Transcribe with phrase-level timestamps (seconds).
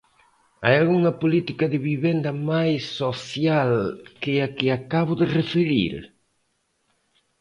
[0.63, 3.71] ¿Hai algunha política de vivenda máis social
[4.21, 5.95] que a que acabo de referir?